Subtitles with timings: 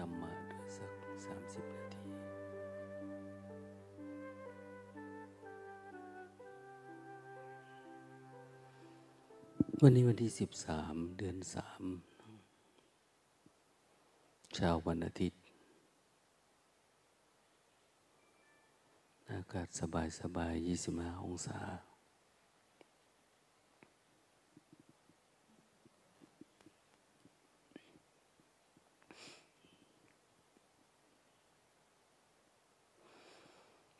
[0.00, 0.92] ธรรมะด้วยสัก
[1.26, 2.02] สามสิบนาที
[9.82, 11.82] วันนี้วันที่สิบสามเดือนสาม
[14.58, 15.40] ชาววันอาทิตย์
[19.30, 21.58] อากาศสบายสบายยี่สิบห้าองศา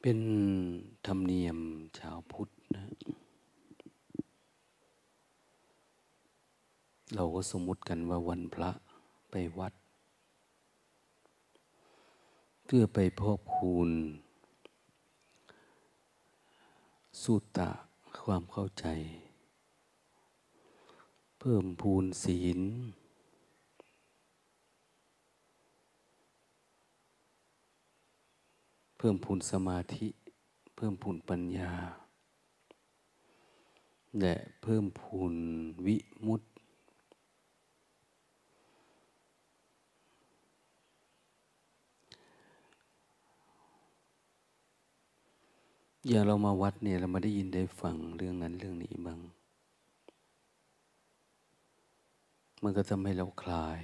[0.04, 0.20] เป็น
[1.06, 1.58] ธรรมเนียม
[1.98, 2.84] ชาวพุทธนะ
[7.14, 8.70] เราก็สมมติกันว่าวันพระ
[9.30, 9.72] ไปวัด
[12.64, 13.90] เพื่อไปพอกพูน
[17.22, 17.70] สุตตะ
[18.24, 18.86] ความเข้าใจ
[21.38, 22.60] เพิ่มพูนศีล
[29.02, 30.06] เพิ่มพูนสมาธิ
[30.76, 31.72] เพิ่มพูนปัญญา
[34.20, 35.34] และเพิ่มพูน
[35.86, 36.48] วิมุตติ
[46.08, 49.20] อย่างเรามาวัดเนี่ยเรามาได้ยินได้ฟังเรื่องนั้นเรื่องนี้บ้าง
[52.62, 53.82] มันก็ทำให้เราคลาย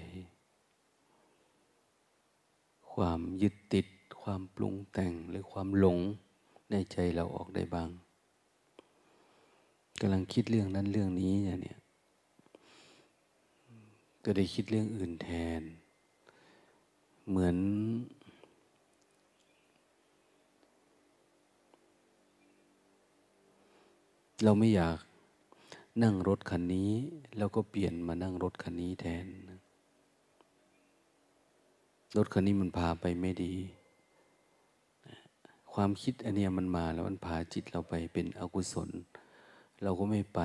[2.92, 3.86] ความยึดติด
[4.30, 5.98] ความปรุงแต่งหรือความหลง
[6.70, 7.90] ในใจเราออกได้บ้าง
[10.00, 11.78] กำลังคิดเรื่องนั้นเรื่องนี้เนี่ย
[14.24, 15.28] ก็ได้คิดเรื่องอื่นแท
[15.60, 15.62] น
[17.28, 17.56] เหมือน
[24.44, 24.98] เราไม่อยาก
[26.02, 26.92] นั่งรถคันนี้
[27.38, 29.26] แล้วก็เปลี่ยนมานั่งรถคันนี้แทน
[32.16, 33.54] รถคันนี้มันพาไปไม่ดี
[35.80, 38.90] ความคิดอันเนี้ยมันมาแล้วมันพาจิตเราไปเป็นอกุศล
[39.82, 40.40] เราก็ไม่ไป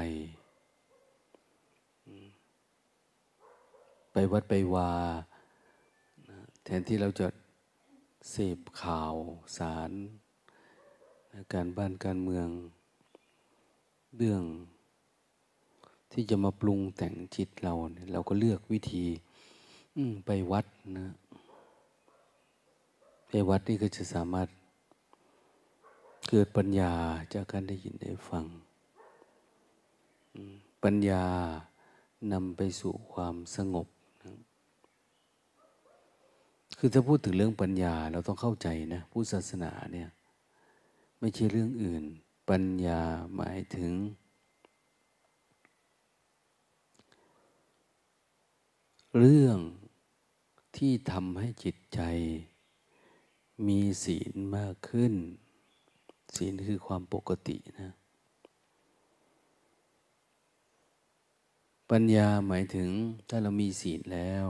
[4.13, 4.91] ไปวัดไปวา
[6.63, 7.27] แทนที่เราจะ
[8.31, 9.15] เสพข่าว
[9.57, 9.91] สาร
[11.53, 12.47] การบ้านการเมือง
[14.17, 14.43] เรื่อง
[16.11, 19.05] ที่จะมาปรุงแต่งจิตเราเนี่ยเราก็เลือกวิธี
[20.25, 20.65] ไปวัด
[20.99, 21.11] นะ
[23.29, 24.47] ไปวัดนี่ก็จะสามารถ
[26.33, 26.93] เกิดปัญญา
[27.33, 28.45] จากการได้ยินได้ฟัง
[30.83, 31.23] ปัญญา
[32.33, 33.87] นำไปสู่ความสงบ
[36.77, 40.09] คือถ้าพูดถึงเรื่องปัญญาเราต้องเข้าใจนะผู้ศาสนาเนี่ย
[41.19, 42.03] ไม่ใช่เรื่องอื่น
[42.49, 43.01] ปัญญา
[43.35, 43.91] หมายถึง
[49.17, 49.57] เรื่อง
[50.77, 52.01] ที่ทำให้จิตใจ
[53.67, 55.15] มีศีลมากขึ้น
[56.35, 57.91] ศีลคือความปกตินะ
[61.91, 62.89] ปัญญาหมายถึง
[63.29, 64.45] ถ้าเรามีศีลแล้ว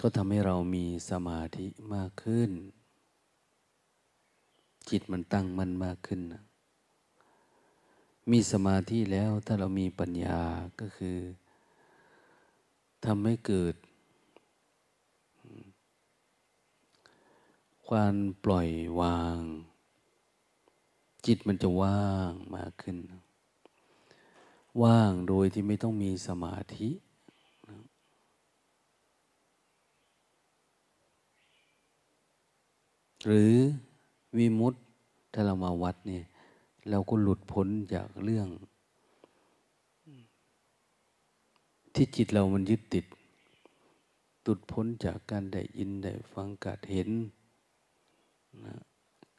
[0.00, 2.50] ก็ทำให้เรามีสมาธิมากขึ้น
[4.90, 6.42] จิตมันตั้งมั่นมากขึ้นนะ
[8.30, 10.40] มีสมาธิแล้วถ้าเรามีปัญญา
[10.80, 11.18] ก็คือ
[13.04, 13.74] ทำให้เกิด
[17.88, 18.68] ความปล่อย
[19.00, 19.38] วาง
[21.26, 22.96] จิตมันจะว่างมากขึ้น
[24.82, 26.88] ว่างโดยที่ไม่ต้องมีสมาธิ
[33.24, 33.54] หรือ
[34.36, 34.82] วิมุตต์
[35.32, 36.24] ถ้าเรามาวัดเนี่ย
[36.90, 38.48] เราก็หลุดพ้นจากเรื่อง
[41.94, 43.06] ที่จิตเรามันยึดติด
[44.42, 47.10] หลุดพ้นจากการได้ยินได้ฟังการเห็น
[48.64, 48.76] นะ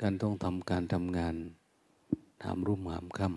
[0.01, 1.35] การต้องทำการทำงาน
[2.43, 3.29] ถามรุ่มหามค่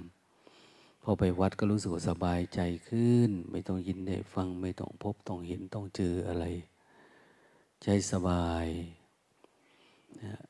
[0.46, 6.44] ำพอไปวัดก็รู้สึกสบายใจขึ้น ไม่ต้องยินได้ฟังไม่ต้องพบต้องเห็นต้องเจออะไร
[7.82, 8.66] ใจสบาย
[10.22, 10.40] นะ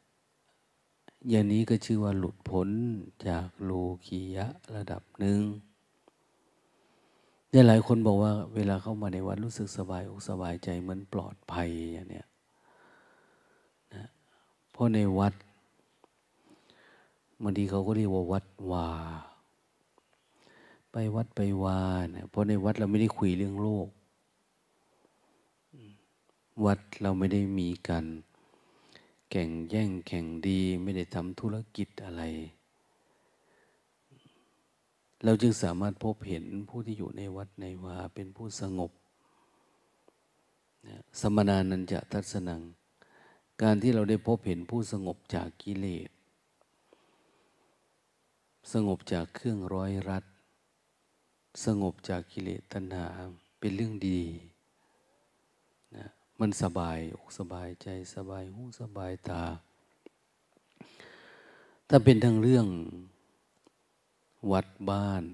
[1.31, 2.69] อย่างนี้ก็ชื่อว่าหลุดพ้น
[3.29, 3.71] จากโล
[4.07, 5.41] กียะระดับหนึ่ง
[7.51, 12.27] เนี่ยหลายคนบอกว่าเวลาเข้ามาในวัดรู้สึกสบายอกสบายใจเหมือนปลอดภัยอย่างเนี้ย
[13.95, 14.07] นะ
[14.73, 15.35] เพราะในวัด
[17.43, 18.89] บางทีเขาก็เรียกว่าวัดวา
[20.93, 21.81] ไปวัดไปวา
[22.13, 23.89] เนี่ยเพราะในวัดเราไม่ได้คุยเรื่องโลก
[26.65, 28.07] วัดเราไม่ได้มีกัน
[29.31, 32.23] แข่งแย่งแข่งดีไม่ได้ทำธุรกิจอะไร
[35.25, 38.91] เราจึงสามารถพบเห็นผู้ที่อยู่ในวัดในวาเป็นผู้สงบ
[41.21, 42.63] สมนานันจะทัศนัง
[43.63, 46.11] การที่เราได้พบเห็นผู้สงบจากกิเลส
[48.73, 50.25] สงบจากเครื่องร้อยรัด
[51.65, 53.07] สงบจากกิเลสตัณหา
[53.59, 54.23] เป็นเรื่องดี
[55.97, 56.07] นะ
[56.41, 59.43] มันสบายอกสบายใจสบายหูสบายตา
[61.89, 62.67] ถ้าเป็นทั้งเรื่อง
[64.53, 65.25] วัดบ้าน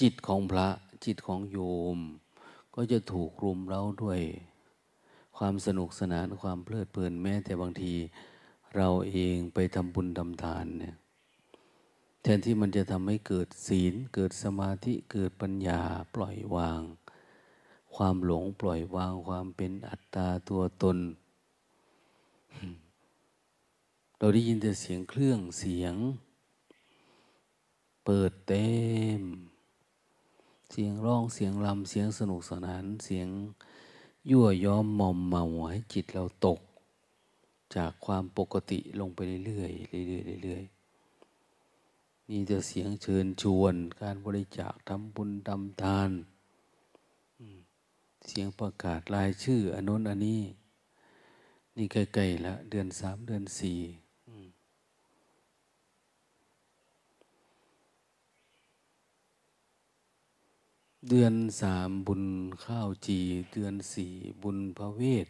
[0.00, 0.68] จิตของพระ
[1.04, 1.58] จิตของโย
[1.96, 1.98] ม
[2.74, 4.20] ก็จะถูกรุมเร้าด้วย
[5.36, 7.94] ความสนุกสนานความเพลิดเพลินแม้แต่บางที
[8.76, 10.96] เราเองไปทำบุญทำทานเนี่ย
[12.22, 15.80] แทนที่มันจะทำให้เกิดศีล เกิดสมาธิเกิดปัญญา
[16.14, 16.80] ปล่อยวาง
[17.94, 20.98] ความหลงปล่อยวางความเป็นอัตตาตัวตน
[24.18, 25.94] เราได้ยินแต่เสียงเครื่องเสียง
[28.04, 28.68] เปิดเต็
[29.20, 29.22] ม
[30.70, 33.28] เสียงร้องเสียงลำเสียงสนุกสนานเสียง
[34.30, 36.60] ยั่วย้อมมอมเมาให้จิตเราตก
[37.76, 46.10] จากความปกติลงไปเรื่อยๆเรื่อยๆเรื่อยๆมีแต่เสียงเชิญชวน การบริจาคทำบุญทำทาน
[48.28, 50.42] เสียงประกาศรายชื่ออนนอันนี้
[51.76, 53.80] นี่ใกล้ๆแล้วเดือนสามเดือนสี่
[61.08, 62.24] เดือนสามบุญ
[62.64, 63.18] ข้าวจี
[63.52, 64.12] เดือนสี่
[64.42, 65.26] บุญพระเวท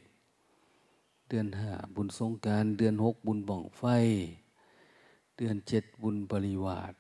[1.30, 3.82] เดือนห้าบุญสงการ เดือนหกบุญบ่องไฟ
[5.36, 6.94] เดือนเจ็ดบุญปริวาส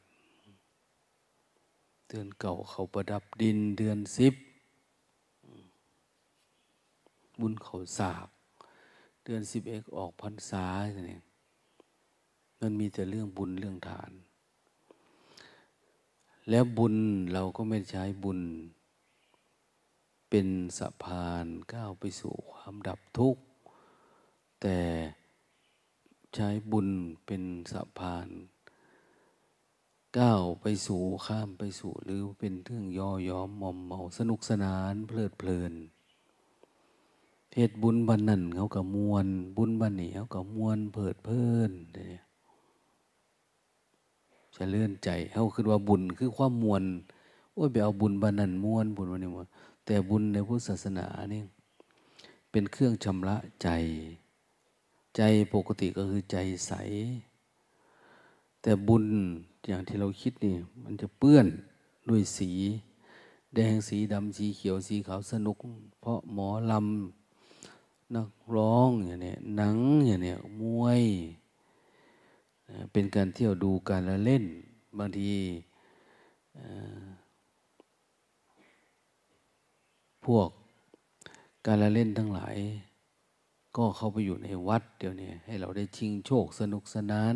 [2.08, 4.34] เดือนเก่าเขาประดับดิน เดือนสิบ
[7.40, 8.28] บุญเขาสาก
[9.24, 10.66] เดือนสิบเอ็กออกพรรษา
[11.06, 11.22] เนี่ย
[12.60, 14.10] มันมีแต่เรื่องบุญเรื่องฐาน
[16.50, 16.94] แล้วบุญ
[17.32, 18.40] เราก็ไม่ใช้บุญ
[20.30, 20.48] เป็น
[20.78, 23.42] สะพานก้าวไปสู่ความดับทุกข์
[24.60, 24.78] แต่
[26.34, 26.88] ใช้บุญ
[27.26, 27.42] เป็น
[27.72, 28.28] สะพาน
[30.18, 35.72] ก้าวไปสู่ข้ามไปสู่หรือเป็นเรื่องย่อย้อมมอมเมาสนุกสนานเพลิดเพลิน
[37.54, 39.26] เหตุบุญบันนั่นเขากับมวล
[39.56, 42.22] บุญบันนี่เขากับมวลเพิดเพลินเนี่ย
[44.56, 46.82] จะเลื่อนใจเขาคือว่าบุญคือความมวล
[47.52, 49.46] โอ้ยไปเอาบุญบันนั่นมวลบุญวันนี้มวล
[49.84, 51.44] แต่บุญในพุทธศาสนาเนี่ย
[52.50, 53.68] เป็นเครื่องชำระใจ
[55.16, 55.20] ใจ
[55.54, 56.36] ปกติก็คือใจ
[56.66, 56.72] ใส
[58.60, 59.06] แต่บุญ
[59.66, 61.46] อย่างที่เราคิดนี่ มันจะเปื้อน
[62.08, 62.50] ด้วยสี
[63.54, 65.56] แดงสีดำสีเขียวสีขาวสนุก
[66.00, 69.76] เพราะหมอลำนักร้องอย่างนี้หนัง
[70.06, 71.02] อย่างนี้มวย
[72.92, 74.44] เป็นการเที่ยวดูการละเล่น
[74.98, 75.30] บางที
[80.24, 80.48] พวก
[81.66, 82.56] การละเล่นทั้งหลาย
[83.76, 87.34] ก็เข้าไปอยู่ในวัดเดี๋ยวนี้ให้เราได้ชิงโชคสนุกสนาน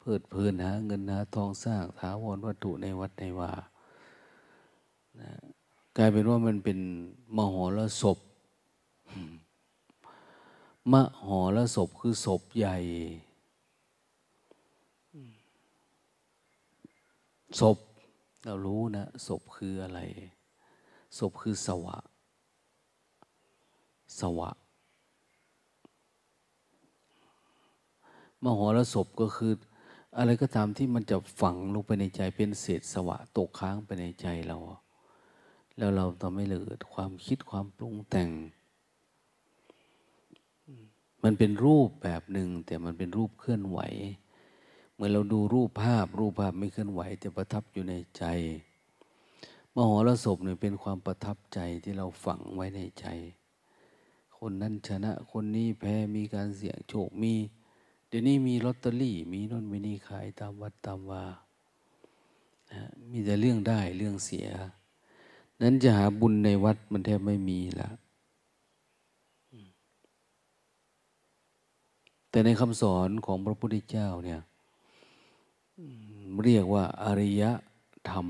[0.00, 3.52] เพลิดเพลินหาเงินหาทองสร้างถาวรวัตถุในวัดในวา
[5.20, 5.30] นะ
[5.96, 6.78] กลายเป็นว่ามันเป็น
[7.36, 8.18] มหรสพ
[10.92, 10.94] ม
[11.26, 12.76] หรสพคือศพใหญ่
[17.60, 17.78] ศพ
[18.44, 20.00] เรารู้นะศพคืออะไร
[21.18, 21.98] ศพคือสวะ
[24.20, 24.50] สวะ
[28.44, 29.52] มโหรสพก็คือ
[30.18, 34.58] อะไรก็ตามที่มันจะฝังลงไปในใจเป็นเศษสวะตกค้างไปในใจเรา
[35.76, 38.30] แล้วเราทำให้เกิดความคิดความปรุงแต่ง
[41.22, 43.80] มันเป็นรูปแบบหนึ่งแต่มันเป็นรูปเคลื่อนไหว
[44.94, 48.24] เมื่อเราดูรูปภาพ รูปภาพไม่เคลื่อนไหว แต่ประทับอยู่ในใจ
[49.74, 53.06] มโหรสพเนี่ยเป็นความประทับใจที่เราฝังไว้ในใจ
[54.38, 57.34] คนนั้นชนะคนนี้แพ้มีการเสี่ยงโชคมี
[58.16, 61.24] ดี๋ยวนี้มีลอตเตอรี่ มีนนมีนี่ขายตามวัดตามวา
[62.72, 64.48] นะมีแต่เรื่องได้เรื่องเสีย
[65.62, 67.90] นั้นจะหาบุญในวัดมันแทบไม่มีละ
[72.30, 74.40] แต่ในคำสอนของพระพุทธเจ้าเนี่ย
[76.44, 77.42] เรียกว่าอริย
[78.10, 78.28] ธรรม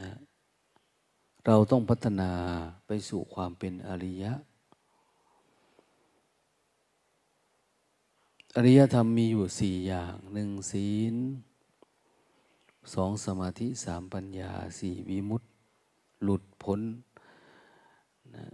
[0.00, 0.10] นะ
[1.46, 2.30] เราต้องพัฒนา
[2.86, 4.32] ไปสู่ความเป็นอริยะ
[8.56, 11.14] อริยธรรมมีอยู่สี่อย่างหนึ่งศีล
[12.94, 15.48] สองสมาธิสามปัญญาสี่วิมุตติ
[16.22, 16.80] หลุดพ้น
[18.34, 18.46] นะ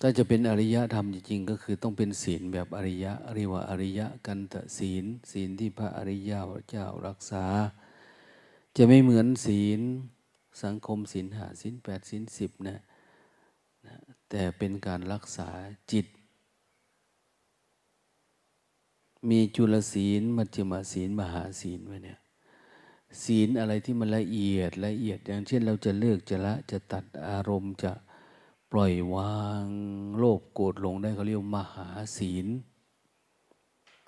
[0.00, 6.32] ถ้าจะเป็นอริยธรรมจริงๆก็คือต้องเป็นศีลแบบอริยะเรียกว่าอริยะกันตศีล ศีลที่พระอริย
[6.68, 7.44] เจ้ารักษา
[8.76, 9.80] จะไม่เหมือนศีล
[10.64, 12.80] สังคมศีลหาศีลแปดศีลสิบนะ
[13.86, 13.96] นะ
[14.34, 15.48] แต่เป็นการรักษา
[15.92, 16.06] จิต
[19.30, 22.18] มีจุลศีล มัจจมาศีล มหาศีลไว้เนี่ย
[23.22, 27.92] ศีลอะไรที่มันละเอียดละเอียด อย่างเช่นเราจะเลือกจะละจะตัดอารมณ์จะ
[28.72, 29.64] ปล่อยวาง
[30.16, 32.46] โลภโกรธลงได้เขาเรียกมหาศีล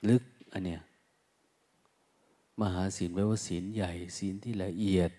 [0.09, 0.83] ลึกอันเนี้ย
[2.61, 5.11] มหาศีลแปลว่าศีลใหญ่ศีลที่ละเอียด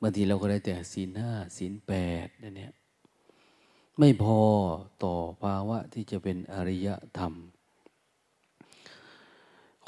[0.00, 1.92] บางทีเราก็ได้แต่ศีลห้าศีลแป
[2.26, 2.72] ดนั่นเนี่ย
[4.02, 4.40] ไม่พอ
[5.04, 6.88] ต่อภาวะที่จะเป็นอริย
[7.18, 7.32] ธรรม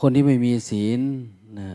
[0.01, 1.01] คนที่ไม่มีศีล
[1.59, 1.71] นะ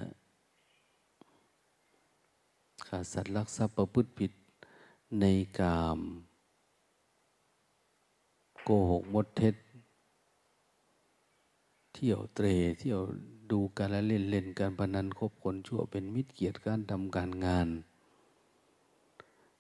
[2.87, 4.31] ขาดสัตว์รักทรัพย์ประพฤติผิด
[5.19, 5.25] ใน
[5.59, 5.99] กาม
[8.63, 9.55] โกหกมดเท็จ
[11.93, 12.47] เที่ยวเตร
[12.79, 12.99] เที่ยว
[13.51, 17.67] ดูการเล่นเล่นการพนันคบคนชั่วเป็นมิตรเกียรติการทำการงาน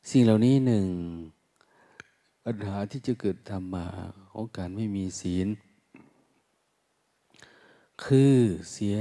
[0.09, 0.87] สิ่งเหล่านี้หนึ่ง
[2.49, 3.85] ปัญหาที่จะเกิดทำมา
[4.31, 5.47] ของการไม่มีศีล
[8.03, 8.35] คือ
[8.71, 8.99] เสีย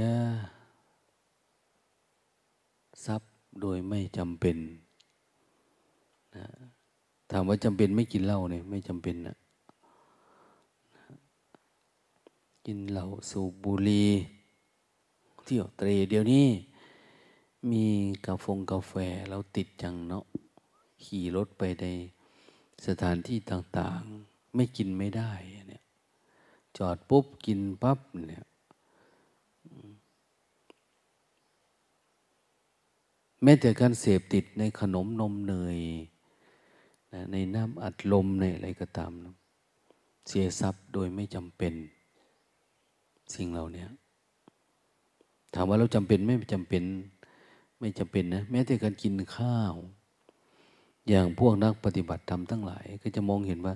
[3.05, 4.57] ทรัพย์โดยไม่จำเป็น
[6.35, 6.45] นะ
[7.31, 9.35] ถามว่าจำเป็นไม่กินเหล้าเนี่ยไม่จำเป็นนะ
[12.65, 14.09] กินเหล้าสูบบุหรี่
[15.45, 16.47] เที่ยวเตรเดี๋ยวนี้
[17.71, 17.85] มี
[18.25, 18.93] กาฟงกาแฟ
[19.29, 20.23] เราติดจังเนาะ
[21.03, 21.87] ขี่รถไปใน
[22.85, 25.31] สถานที่ต่างๆไม่กินไม่ได้
[25.69, 25.83] เนี่ย
[26.77, 28.45] จอดปุ๊บกินปั๊บเนี่ย
[33.43, 35.79] แม้แต่การเสพติดในขนมนมเนย
[37.13, 39.35] นะในน้ำอัดลมในอะไรก็ตามนะ
[40.27, 41.73] เสียทรัพย์โดยไม่จำเป็น
[43.35, 43.85] สิ่งเหล่านี้
[45.53, 46.83] ถามว่าเราจำเป็นไม่จำเป็น
[47.79, 49.73] ไม่จำเป็นนะแม้แต่การกินข้าว
[51.09, 53.75] อย่างพวกนักปฏิบัติธรรมทั้งหลาย ก็จะมองเห็นว่า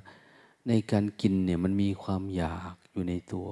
[0.68, 3.50] ในการกินเนี่ยมันมีความอยากอยู่ในตัว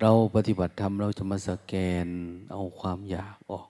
[0.00, 1.74] เราปฏิบัติธรรมเราจะมาสแก
[2.06, 2.08] น
[2.52, 3.68] เอาความอยากออก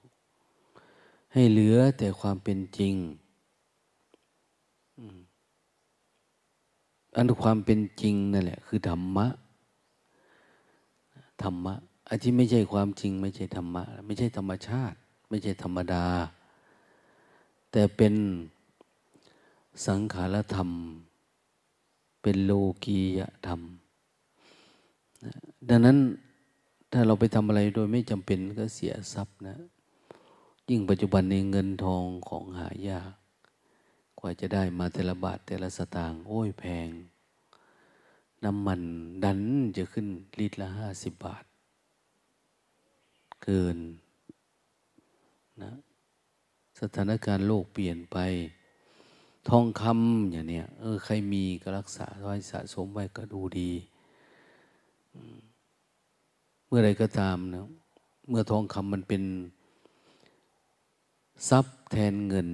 [1.32, 2.94] ให้เหลือแต่ความเป็นจริง
[7.16, 9.26] อันความเป็นจริงนั่นแหละ คือธรรมะ
[11.42, 11.74] ธรรมะ
[12.08, 14.96] อันที่ไม่ใช่ความจริง ไม่ใช่ธรรมะ ไม่ใช่ธรรมชาติ
[15.28, 16.04] ไม่ใช่ธรรมดา
[17.80, 18.14] แต่เป็น
[19.86, 20.70] สังขารธรรม
[22.22, 22.52] เป็นโล
[22.84, 23.60] กียธรรม
[25.68, 25.98] ดังนั้น
[26.92, 29.56] ถ้าเราไปทำอะไรโดยไม่จำเป็นก็เสียทรัพย์นะ
[30.68, 33.12] ยิ่งปัจจุบันในเงินทองของหายาก
[34.18, 36.88] กว่าจะได้มาแต่ละบาทแต่ละสตางค์โอ้ยแพง
[38.44, 38.80] น้ำมัน
[39.24, 39.40] ดัน
[39.76, 40.06] จะขึ้น
[40.38, 41.44] ลิตรละห้าสิบบาท
[43.42, 43.78] เกิน
[45.62, 45.72] นะ
[46.80, 48.18] สถานการณ์โลกเปลี่ยนไป
[49.48, 53.70] ทองคำอย่างเนี้ยเออใครมีก็รักษาไว้สะสมไว้ก็ดูดี
[56.66, 57.66] เมื่อไรก็ตามนะ
[58.28, 59.22] เมื่อทองคำมันเป็น
[61.48, 62.48] ทรัพย์แทนเงิน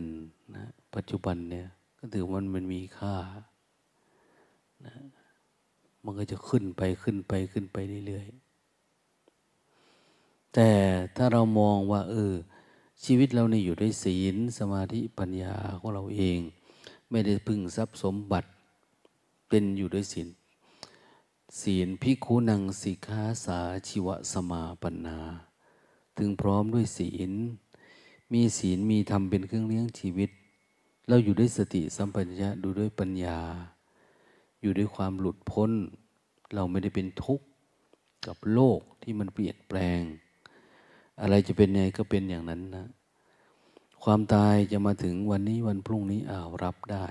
[0.57, 1.69] นะปัจจุบันเนี่ย
[1.99, 3.15] ก็ถือมันมันมีค่า
[4.87, 4.95] นะ
[6.05, 10.71] มันก็จะขึ้นไปขึ้นไปขึ้นไปเรื่อยๆแต่
[11.17, 12.33] ถ้าเรามองว่า เออ
[13.05, 16.39] ชีวิตเราเนี่ยอยู่ด้วยศีลสมาธิปัญญาของเราเอง
[17.11, 18.49] ไม่ได้พึ่งทรัพย์สมบัติ
[19.49, 20.29] เป็นอยู่ด้วยศีล
[21.61, 25.19] ศีลพิคูนังสิกขาสาชีวสมาปัญนา
[26.17, 27.33] ถึงพร้อมด้วยศีล
[28.33, 30.31] มีศีลมีธรรมเป็นเครื่องเลี้ยงชีวิต
[31.09, 33.39] เราอยู่ด้วยสติสัมปชัญญะดูด้วยปัญญา
[34.61, 35.71] อยู่ด้วยความหลุดพ้น
[36.55, 37.47] เราไม่ได้เป็นทุกข์
[38.27, 40.01] กับโลกที่มันเปลี่ยนแปลง
[41.21, 42.87] อะไรจะเป็นไงก็เป็นอย่างนั้นนะ
[44.05, 47.07] ความตายจะมาถึงวันนี้วันพรุ่งนี้อ้าวรับได้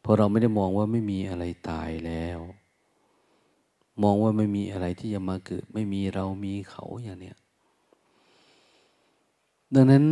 [0.00, 2.40] เพราะเราไม่ได้มองว่าไม่มีอะไรตายแล้ว
[4.02, 7.36] มองว่าไม่มีอะไรที่จะมาเกิด ไม่มีเรามีเขาอย่างเนี้ย
[9.74, 10.04] ดังนั้น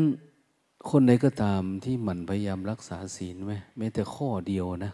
[0.90, 4.92] คนใดก็ตามที่หมั่นพยายามรักษาศีลไหมแม้แต่ข้อเดียวนะ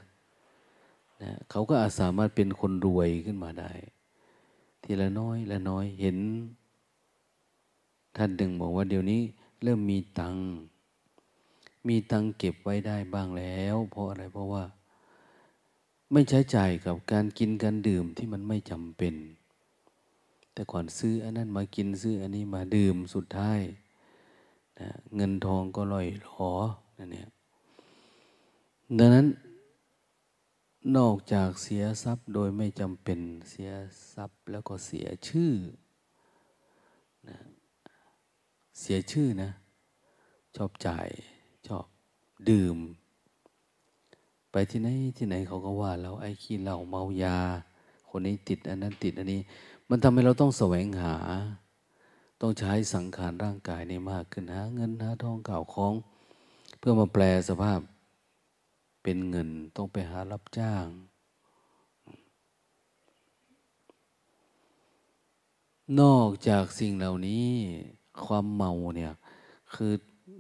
[1.23, 3.73] นะ เขาก็อาจสามารถเป็นคนรวยขึ้นมาได้
[4.83, 6.17] ทีละน้อยละน้อยเห็น
[8.17, 9.23] ท่านดึงบอกว่าเดี๋ยวนี้
[9.63, 10.37] เริ่มมีตัง
[11.89, 14.65] มีตังเก็บไว้ได้บ้างแล้ว เพราะอะไรเพราะว่า
[16.13, 19.15] ไม่ใช้จ่ายกับการกินการดื่มที่มันไม่จำเป็น
[20.53, 23.61] แต่ก่อนซื้ออันนั้นมากินซื้ออันนี้มาดื่มสุดท้าย
[24.79, 26.53] นะเงินทองก็ลอยหลอ
[26.99, 27.29] นั่นเนี่ย
[28.99, 29.27] ดังนั้น
[30.97, 33.71] นอกจากเสียทรัพย์โดยไม่จำเป็นเสีย
[34.15, 35.53] ทรัพย์แล้วก็เสียชื่อ
[37.29, 37.37] นะ
[38.79, 39.51] เสียชื่อนะ
[40.57, 41.09] ชอบจ่าย
[41.67, 41.87] ชอบ
[42.49, 42.77] ดื่ม
[44.51, 47.39] ไปที่ไหนที่ไหนเขาก็ว่าเราไอ้ขี้เหล้าเมายา
[48.09, 49.41] คนนี้ติดอันนั้นติดอันนี้
[49.89, 51.17] มันทำให้เราต้องแสวงหา
[52.41, 55.95] ต้องใช้สังขารร่างกายในมากขึ้นหาเงินหาทองเก่าของ
[56.79, 57.81] เพื่อมาแปลสภาพ
[59.03, 60.87] เป็นเงินต้องไปหารับจ้าง
[66.01, 67.51] นอกจากสิ่งเหล่านี้
[68.25, 69.13] ความเมาเนี่ย
[69.75, 69.93] คือ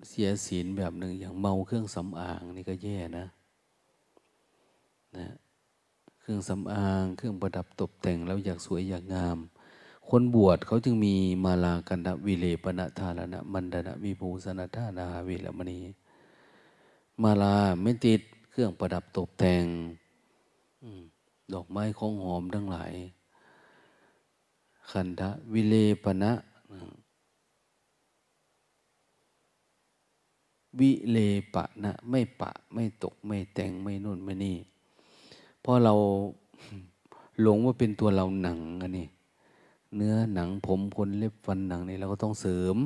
[0.09, 3.27] เสียศีลแบบหนึ่งอย่างเมาเครื่องสำอางนี่ก็แย่นะ
[5.17, 5.27] นะ
[6.21, 9.39] เครื่องสำอาง เครื่องประดับตกแต่งแล้วอยากสวยอยากงาม
[10.09, 11.15] คนบวชเขาจึงมี
[11.45, 15.81] มาลากันดวิเลปนะทาระนะมันดนะวิภูสนทานาเวลมณี
[17.23, 19.65] มาลาไม่ติดเครื่องประดับตกแต่ง
[21.53, 22.93] ดอกไม้ของหอมทั้งหลาย
[24.91, 25.75] ขันธวิเล
[26.05, 26.33] ปณะ
[30.81, 31.19] วิเล
[31.55, 34.57] ปะนะ ไม่ปะ ไม่ตก ไม่แต่ง ไม่นุ่นไม่นี่
[35.61, 35.95] เพราะเรา
[37.41, 39.07] หลงว่าเป็นตัวเราหนังอันนี้
[39.97, 42.77] เนื้อหนังผมขนเล็บฟันหนังนี่เราก็ต้องเสริม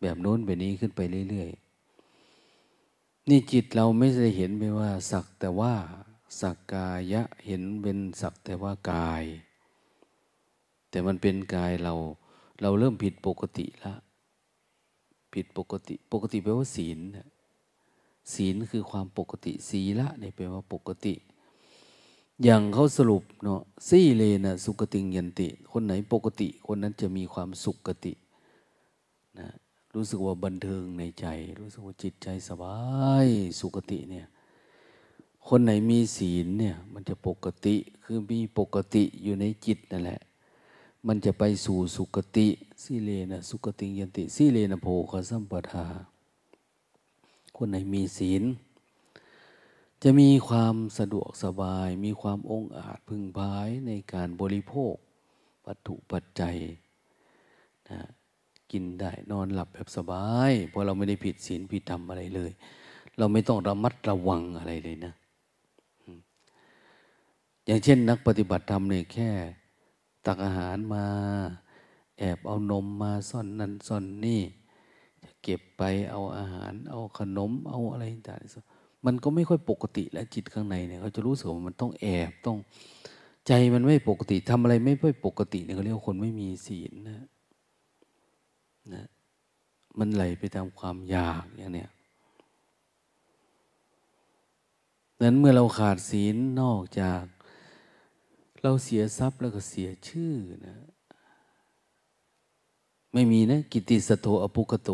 [0.00, 1.00] แบบโน้นแบบนี้ขึ้นไป
[1.30, 5.74] เรื่อยๆ นี่จิตเราไม่ได้เห็นไปว่า สักแต่ว่า
[6.40, 9.24] สักกายะเห็นเป็นสักแต่ว่ากาย
[10.90, 11.94] แต่มันเป็นกายเรา
[12.62, 13.94] เราเริ่มผิดปกติละ
[15.32, 16.98] ผิดปกติ ปกติแปลว่าศีล
[18.34, 21.14] ศีลคือความปกติ ศีละเนี่ยแปลว่าปกติ
[22.44, 28.12] อย่างเขาสรุปเนาะสี่เลนะสุกติงยันติ คนไหนปกติ คนนั้นจะมีความสุขติ
[29.38, 29.48] นะ
[29.94, 31.26] รู้สึกว่าบันเทิงในใจ
[31.60, 32.76] รู้สึกว่าจิตใจสบา
[33.24, 33.26] ย
[33.60, 34.26] สุขติเนี่ย
[35.48, 40.20] คนไหนมีศีลเนี่ยมันจะปกติคือมีปกติอยู่ในจิตนั่นแหละ
[41.06, 42.48] มันจะไปสู่สุขติ
[42.82, 45.86] สิเลนะสุขติยันติสิเลนะโภคสัมปทา
[47.56, 48.42] คนไหนมีศีล
[50.02, 54.94] จะมีความสะดวกสบาย มีความองอาจพึงพายในการบริโภค
[55.66, 56.56] วัตถุปัจจัย
[57.90, 58.00] นะ
[58.70, 62.50] กินได้นอนหลับแบบสบาย เพราะเราไม่ได้ผิดศีลผิดธรรมอะไรเลย
[63.18, 65.12] เราไม่ต้องระมัดระวังอะไรเลยนะ
[67.64, 69.30] อย่างเช่นนักปฏิบัติธรรมเนี่ยแค่
[70.26, 71.04] ตักอาหารมา
[72.18, 74.42] แอบเอานมมาซ่อนนั่นซ่อนนี่
[75.22, 82.58] จะเก็บไปเอาอาหาร เอาขนมเอาอะไรต่างๆมันก็ไม่ค่อยปกติแล้วจิตข้างในเนี่ยเขาจะรู้สึกว่ามันต้องแอบต้อง
[83.46, 87.26] ใจมันไม่ปกติทำอะไรไม่ค่อยปกติเนี่ยเขาเรียกว่าคนไม่มีศีลนะ
[88.94, 89.06] นะ
[89.98, 91.90] มันไหลไปตามความอยากอย่างเนี้ย
[95.22, 97.22] นั้นเมื่อเราขาดศีลนอกจาก
[98.62, 100.34] เราเสียทรัพย์แล้วก็เสียชื่อ
[100.66, 100.76] นะ
[103.12, 104.90] ไม่มีนะ กิติสโตอปุกโต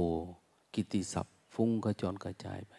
[0.75, 2.75] กิติศัพท์ฟุ้งกระจรกระจายไป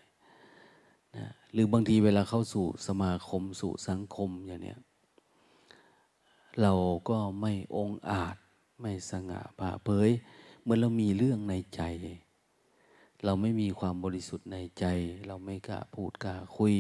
[1.16, 4.80] นะหรือบางทีเวลาเข้าสู่สมาคมสู่สังคมอย่างเนี้ย
[6.62, 6.74] เรา
[7.10, 8.36] ก็ไม่องอาจ
[8.82, 10.10] ไม่สง่าผ่าเผย
[10.64, 11.82] เมื่อเรามีเรื่องในใจ
[13.26, 14.86] เราไม่มีความบริสุทธิ์ในใจ
[15.28, 16.76] เราไม่กล้าพูดกล้าคุย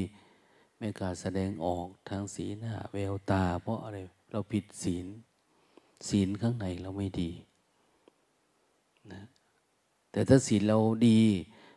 [0.78, 3.98] ไม่กล้าแสดงออกทางสีหน้าแววตา เพราะอะไร
[4.32, 5.08] เราผิดศีล
[6.08, 7.32] ศีลข้างในเราไม่ดี
[9.12, 9.22] นะ
[10.12, 11.22] แต่ถ้าศีลเราดี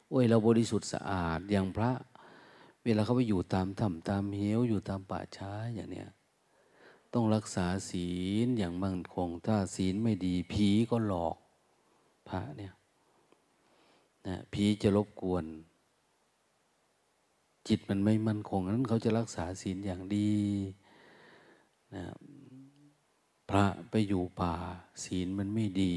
[0.09, 1.93] โอ้ยเราบริสุทธิ์สะอาดอย่างพระ
[2.85, 6.09] เวลาเขาไปอยู่ตามถ้ำตามเหวอยู่ตามป่าช้าอย่างเนี้ย
[7.13, 8.09] ต้องรักษาศี
[8.45, 11.37] ลอย่างมั่นคง ถ้าศีลไม่ดีผีก็หลอก
[12.29, 12.75] พระเนี่ย
[14.27, 15.45] นะผีจะรบกวน
[17.69, 20.33] จิตมันไม่มั่นคงนั้นเขาจะรักษาศีลอย่างดี
[21.95, 22.05] นะ
[23.51, 24.55] พระไปอยู่ป่า
[25.05, 25.95] ศีลมันไม่ดี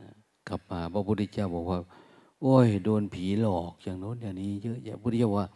[0.00, 0.08] นะ
[0.48, 1.80] กลับมาพระพุทธเจ้าบอกว่า
[2.40, 5.46] โอ้ย โดนผีหลอกอย่างโน้นอย่างนี้ เยอะแยะพระพุทธเจ้าว่า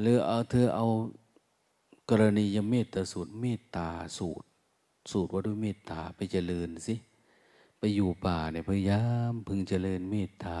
[0.00, 0.86] เรือเอาเธอเอา
[2.10, 4.46] กรณียเมตตาสูตรเมตตาสูตร
[5.10, 6.94] สูตรว่าด้วยเมตตาไปเจริญสิ
[7.78, 10.60] ไปอยู่ป่าเนี่ยพยายามพึงเจริญเมตตา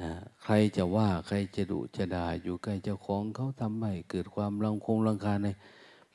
[0.00, 5.48] นะใครจะว่าใครจะดุจะด่าอยู่ใกล้เจ้าของเขาทำให้เกิดความรังคงรังคาใน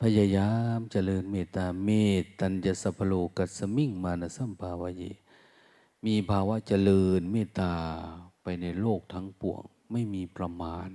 [0.01, 1.89] พยายามเจริญเมตตาเม
[2.21, 5.03] ตตัญจะสัพโลกัสมิงมานะสัมภาวะเย
[6.05, 7.73] มีภาวะเจริญเมตตา
[8.43, 10.89] ไปในโลกทั้งปวง ไม่มีประมาณ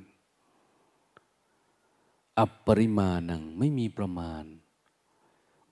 [2.39, 4.45] อัปปริมาณังไม่มีประมาณ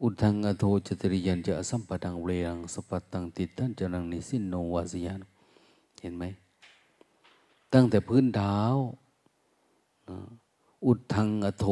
[0.02, 5.20] อุทังอโทจตริยันจะสัมปดังเรียงสปัตตังติดท่านจะนังนิสินโนวาสยาน
[6.00, 6.24] เห็นไหม
[7.74, 8.58] ตั้งแต่พื้นเท้า
[10.86, 11.66] อุดทังอโท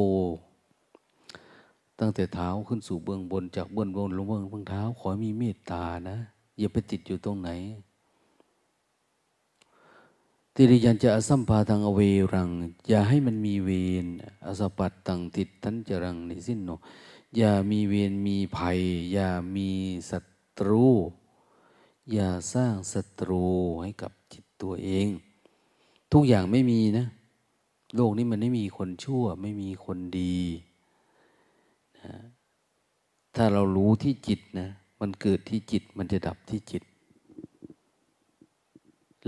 [1.98, 6.16] ตั้งแต่เท้าขึ้นสู่เบื้องบน จากเบื้องบนลงเบื้องเบื้องเท้า ขอมีเมตตานะ
[6.58, 7.50] อย่าไปติดอยู่ตรงไหน
[10.54, 12.00] ติริยันจะอสัมภาทังอเว
[12.34, 12.50] รัง
[12.88, 13.70] อย่าให้มันมีเว
[14.04, 14.06] ร
[14.46, 16.70] อสปัตตังติดทันจรังในสิ้นโน
[17.36, 18.80] อย่ามีเวรมีภัย
[19.12, 19.68] อย่ามี
[20.10, 20.18] ศั
[20.58, 20.86] ตรู
[22.12, 23.44] อย่าสร้างศัตรู
[23.82, 25.08] ให้กับจิตตัวเอง
[26.12, 27.06] ทุกอย่างไม่มีนะ
[27.96, 30.38] โลกนี้มันไม่มีคนชั่ว ไม่มีคนดี
[32.00, 32.14] นะ
[33.36, 34.68] ถ้าเรารู้ที่จิตนะ
[35.00, 36.82] มันเกิดที่จิต มันจะดับที่จิต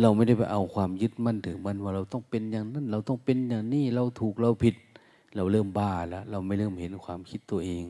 [0.01, 4.77] เราไม่ได้ไปเอาความยึดมั่นถือมันว่าเราต้องเป็นอย่างนั้น เราต้องเป็นอย่างนี้ เราถูกเราผิด
[5.37, 7.85] เราเริ่มบ้าแล้ว เราไม่เริ่มเห็นความคิดตัวเอง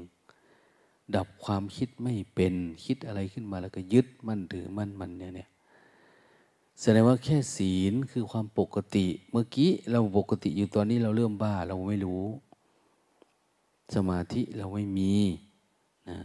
[1.16, 2.54] ดับความคิดไม่เป็น
[2.84, 5.48] คิดอะไรขึ้นมาแล้วก็ยึดมั่นถือมั่นมันเนี่ยเนี่ย
[6.80, 12.24] แสดงว่าแค่ศีลคือความปกติ เมื่อกี้เราปกติอยู่ตอนนี้เราเริ่มบ้าเราไม่รู้
[13.94, 15.14] สมาธิเราไม่มี
[16.08, 16.18] นะ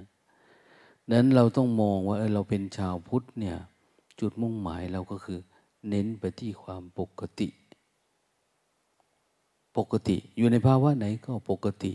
[1.11, 3.57] นั้นเราต้องมองว่าเออเราเป็นชาวพุทธเนี่ย
[4.19, 5.39] จุดมุ่งหมายเราก็คือ
[5.89, 7.47] เน้นไปที่ความปกติ
[9.77, 11.93] ปกติอยู่ในภาวะไหนก็ปกติ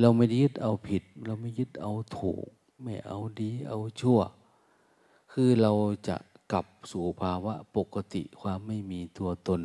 [0.00, 2.46] เราไม่ยึดเอาผิด เราไม่ยึดเอาถูก
[2.82, 4.20] ไม่เอาดีเอาชั่ว
[5.32, 5.72] คือเรา
[6.08, 6.16] จะ
[6.52, 9.62] กลับสู่ภาวะปกติความไม่มีตัวตน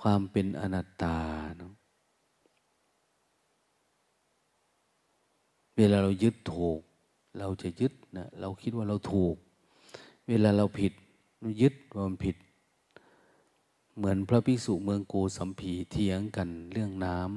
[0.00, 1.16] ความเป็นอนัตตา
[1.58, 1.72] เนะ
[5.76, 6.78] เวลาเรายึดถูก
[7.38, 9.34] เราจะยึดนะเราคิดว่าเราถูก
[10.28, 10.92] เวลาเราผิด
[11.60, 12.36] ยึดว่ามันผิด
[13.96, 17.28] เหมือนพระภิกษุเมืองโกสัมพีเถียงกันเรื่องน้ำ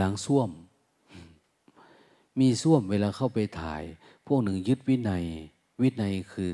[0.00, 0.50] ล้างส้วม
[2.40, 3.82] มีส้วมเวลาเข้าไปถ่าย
[4.26, 5.24] พวกหนึ่งยึดวินัย
[5.82, 6.50] วินัยคือ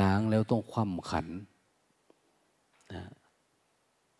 [0.00, 1.26] ล้างแล้วต้องคว่ำขัน
[2.92, 3.02] นะ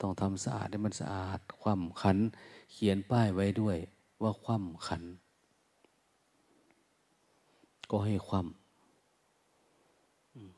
[0.01, 2.19] ต้องทำสะอาดให้มันสะอาด คว่ำขัน
[2.73, 3.79] เขียนป้ายไว้ด้วย
[4.23, 5.03] ว่าคว่ำขัน
[7.91, 8.47] ก็ให้ความ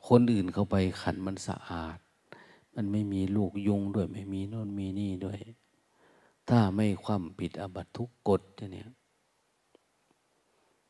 [0.08, 1.98] คนอื่นเข้าไปขันมันสะอาด
[2.74, 5.38] มันไม่มีลูกยุงด้วย ไม่มีโน่นมีนี่ด้วย
[6.48, 8.90] ถ้าไม่ความผิดอบัตทุกกฎเนี่ย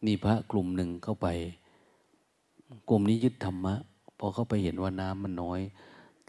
[0.07, 1.29] นี่พระกลุ่มหนึ่งเข้าไป
[2.89, 3.75] กลุ่มนี้ยึดธรรมะ
[4.19, 5.61] พอเข้าไปเห็นว่าน้ำมันน้อย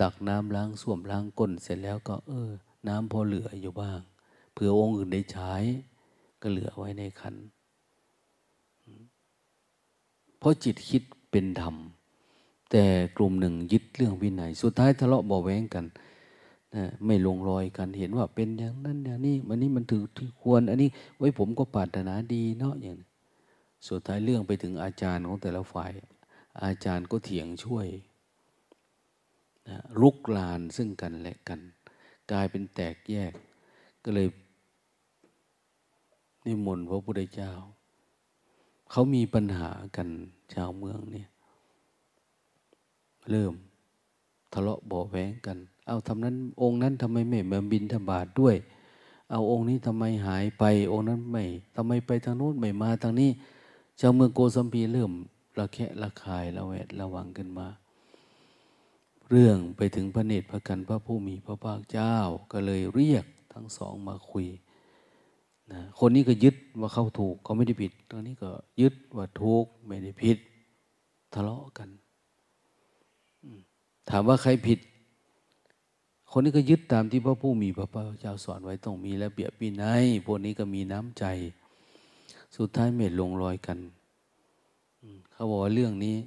[0.01, 2.49] ตักน้ำล้างส้วมล้างก้นเสร็จแล้วก็ เออ
[2.87, 3.99] น้ำพอเหลืออยู่บ้าง
[4.53, 5.53] เผื่อองค์อื่นได้ใช้
[6.41, 7.35] ก็เหลือไว้ในขัน
[10.39, 11.75] เพราะจิตคิดเป็นธรรม
[12.71, 12.83] แต่
[13.17, 15.85] กลุ่มหนึ่งยึดเรื่องวินัย สุดท้ายทะเลาะเบาแวงกัน
[16.75, 22.97] นะไม่ลงรอยกันเห็นว่าเป็นอย่างนั้นอย่างนี้มันนี้มันถือที่ควร อันนี้ไว้ผมก็ปรารถนาดีเนาะอย่าง
[23.87, 25.91] สุดท้ายเรื่องไปถึงอาจารย์ของแต่ละฝ่าย
[26.63, 27.87] อาจารย์ก็เถียงช่วย
[29.67, 31.59] นะลุกลานซึ่งกันและกัน
[32.31, 33.33] กลายเป็นแตกแยก
[34.03, 34.27] ก็เลย
[36.45, 37.51] นิมนต์พระพุทธเจ้า
[38.91, 40.07] เขามีปัญหากัน
[40.53, 41.29] ชาวเมืองเนี่ย
[43.29, 43.53] เริ่ม
[44.53, 48.55] ทะเลาะเบาแหวงกัน เอาทำนั้น องค์นั้นทำไมไม่มาบินธบาตด้วย
[49.31, 51.43] เอาองค์นี้ทำไมหายไป องค์นั้นไม่
[51.75, 53.29] ทำไมไปทางโน้นไม่มาทางนี้
[54.03, 55.11] ชาวเมืองโกสัมพีเริ่ม
[55.59, 57.67] ระแคะระคายระแวดระวังกันมา
[59.29, 62.15] เรื่องไปถึงพระเนตรพระกันพระผู้มีพระภาคเจ้า
[62.51, 64.47] ก็เลยเรียกทั้งสองมาคุย
[65.71, 68.49] นะคนนี้ก็ยึดว่าเขาถูกเขาไม่ได้ผิดตรงนี้ก็
[68.81, 70.37] ยึดว่าถูกไม่ได้ผิด
[71.33, 71.89] ทะเลาะกัน
[74.09, 74.79] ถามว่าใครผิด
[76.31, 81.25] คนนี้ก็ยึดตามที่พระผู้มีพระภาคเจ้าสอนไว้ต้องมีระเบียบวินัยพวกนี้ก็มีน้ำใจ
[82.55, 83.77] สุดท้ายไม่ลงรอยกัน
[85.31, 86.17] เขาบอกว่าเรื่องนี้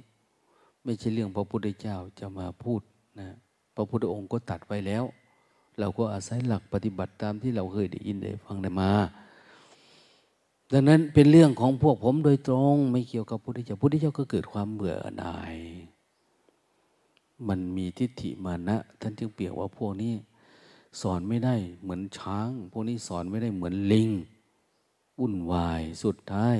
[0.83, 2.81] ไม่ใช่เรื่องพระพุทธเจ้าจะมาพูด
[3.19, 3.29] นะ
[3.75, 5.03] พระพุทธองค์ก็ตัดไว้แล้ว
[5.79, 8.91] เราก็อาศัยหลักปฏิบัติตามที่เราเคยได้ยินได้ฟังได้มา
[10.71, 15.57] ดังนั้นเป็นเรื่องของพวกผมโดยตรงไม่เกี่ยวกับพุทธเจ้าพุทธเจ้าก็เกิดความเบื่อหน่าย
[17.47, 20.13] มันมีทิฏฐิมานะท่านจึงเปรียบว่าพวกนี้
[21.01, 24.09] สอนไม่ได้เหมือนช้าง พวกนี้สอนไม่ได้เหมือนลิง
[25.19, 26.57] วุ่นวายสุดท้าย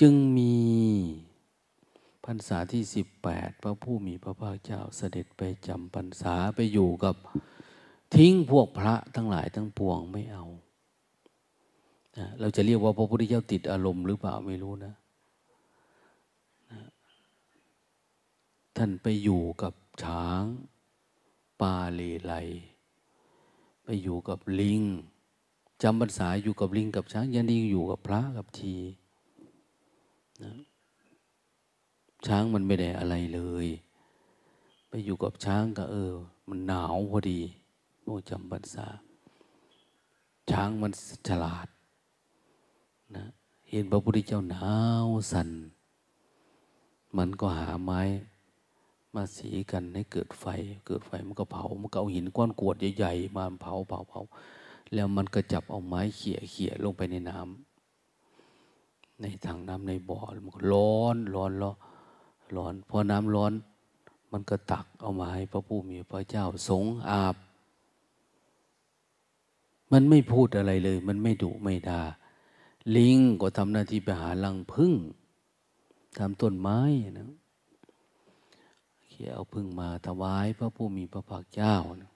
[0.00, 0.56] จึงมี
[2.24, 7.14] พรรษาที่สิบแปดพระผู้มีพระภาคเจ้าเสด็จไปจำพรรษาไปอยู่กับ
[8.14, 10.44] ทิ้งพวกพระทั้งหลายทั้งปวงไม่เอา
[12.40, 14.94] เราจะเรียกว่าพระพุทธเจ้าติดอารมณ์หรือเปล่าไม่รู้นะ
[18.76, 20.42] ท่านไปอยู่กับช้าง
[21.60, 22.32] ปาเลไล
[23.84, 24.82] ไปอยู่กับลิง
[25.82, 28.76] จำพรรษาอยู่กับลิงกับช้างยันดีอยู่กับพระกับที
[30.42, 30.52] นะ
[32.26, 33.66] ช้างมันไม่ได้อะไรเลย
[34.88, 36.12] ไปอยู่กับช้างก็เออ
[36.48, 37.40] มันหนาวพอดี
[38.02, 38.86] โอ้จำพรรษา
[40.50, 40.92] ช้างมัน
[41.28, 41.68] ฉลาด
[43.16, 43.24] นะ
[43.68, 44.72] เห็นพระพุทธเจ้าหนา
[45.04, 45.48] วสัน่น
[47.16, 48.00] มันก็หาไม้
[49.14, 50.46] มาสีกันให้เกิดไฟ
[50.86, 54.22] เกิดไฟมันก็เผา มันก็เอาหินก้อนกวดใหญ่ๆมาเผาเผาเผา
[54.94, 61.76] แล้วมันก็จับเอาไม้เขี่ยเขี่ยลงไปในน้ำในถังน้ำในบ่อมันก็ร้อนร้อนร้อน
[62.56, 63.52] ร้อนพอน้ำร้อน
[64.32, 67.36] มันก็ตักเอามาให้พระผู้มีพระเจ้าสงอาบ
[69.92, 72.02] มันไม่พูดอะไรเลย มันไม่ดุไม่ด่า
[72.96, 74.92] ลิงก็ทำหน้าที่ไปหาลังพึ่ง
[76.18, 76.80] ทำต้นไม้
[77.18, 77.30] นะ
[79.08, 82.11] เขี่ยเอาพึ่งมาถวายพระผู้มีพระภาคเจ้านะ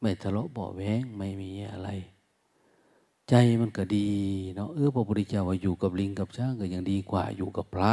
[0.00, 1.88] ไม่ทะเลาะเบาแวงไม่มีอะไร
[3.28, 4.08] ใจมันก็ดี
[4.54, 7.92] เนาะเออพระพุทธเจ้าว่าอยู่กับลิงกับช้างก็ยังดีกว่าอยู่กับพระ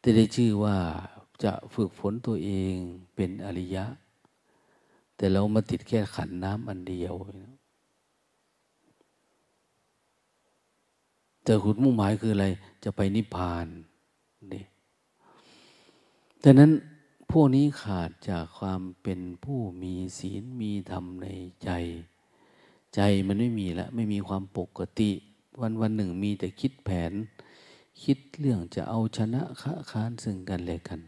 [0.00, 0.76] แต่ได้ชื่อว่า
[1.42, 2.74] จะฝึกฝนตัวเอง
[3.14, 3.84] เป็นอริยะ
[5.16, 7.14] แต่เรามาติดแค่ขันน้ำอันเดียว
[11.44, 12.46] แต่ขุดมุ่งหมายคืออะไร
[12.84, 13.66] จะไปนิพพาน
[14.52, 14.64] นี่
[16.42, 16.70] ดังนั้น
[17.30, 21.28] พวกนี้ขาดจากความเป็นผู้มีศีลมีธรรมใน
[21.64, 21.70] ใจ
[22.94, 25.10] ใจมันไม่มีแล้วไม่มีความปกติ
[25.60, 27.12] วันวันหนึ่งมีแต่คิดแผน
[28.02, 31.00] คิดเรื่องจะเอาชนะค้าค้านซึ่งกันและกัน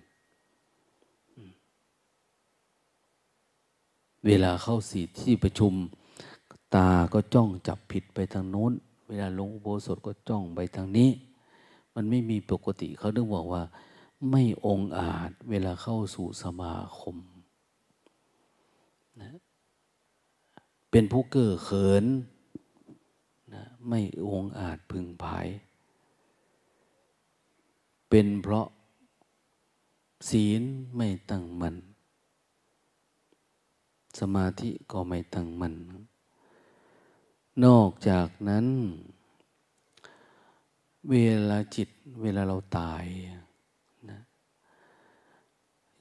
[4.27, 5.73] เวลาเข้าสีที่ประชุม
[6.75, 8.73] ตาก็จ้องจับผิดไปทางโน้น
[9.09, 11.11] เวลาลงอุโบสถก็จ้องไปทางนี้
[11.95, 13.63] มันไม่มีปกติเขาต้องบอกว่า
[14.29, 17.17] ไม่องอาจเวลาเข้าสู่สมาคม
[19.21, 19.31] นะ
[20.91, 22.05] เป็นผู้เก้อเขิน
[23.53, 25.47] นะไม่องอาจพึงภาย
[28.09, 28.69] เป็นเพราะ
[30.29, 30.63] ศีล
[30.97, 31.77] ไม่ตั้งมัน่น
[34.19, 35.77] สมาธิก็ไม่ตั้งมัน่น
[37.65, 38.67] นอกจากนั้น
[41.11, 41.15] เว
[41.49, 41.89] ลาจิต
[42.23, 43.05] เวลาเราตาย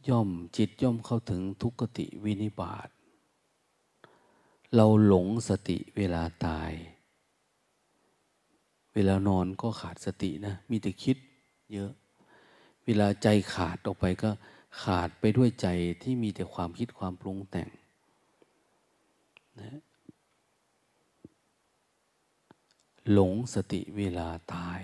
[0.10, 2.90] ย่อมจิตย่อมเข้าถึงทุกขติวินิบาต
[4.76, 6.72] เราหลงสติเวลาตาย
[8.94, 11.18] เวลานอนก็ขาดสตินะ มีแต่คิด
[11.74, 11.92] เยอะ
[12.86, 14.30] เวลาใจขาดออกไปก็
[14.84, 15.68] ขาดไปด้วยใจ
[16.02, 17.70] ที่มีแต่ความคิดความปรุงแต่ง
[19.62, 19.80] นะ
[23.12, 24.82] หลงสติเวลาตาย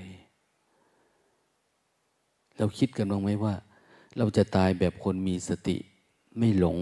[2.58, 3.54] เราคิดกันบ้างไหมว่า
[4.18, 5.78] เราจะตายแบบคนมีสติ
[6.38, 6.78] ไม่หลง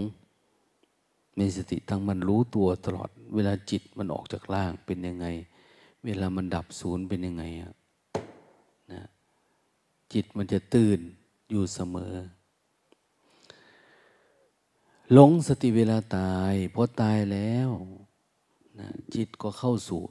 [1.38, 5.26] มีสติทั้งมันรู้ตัวตลอด เวลาจิตมันออกจากร่างเป็นยังไง
[6.04, 7.44] เวลามันดับศูนย์เป็นยังไง
[8.92, 9.02] นะ
[10.12, 11.00] จิตมันจะตื่น
[11.50, 12.14] อยู่เสมอ
[15.12, 17.70] หลงสติเวลาตายพอตายแล้ว
[18.78, 20.02] นะจิตก็เข้าสู่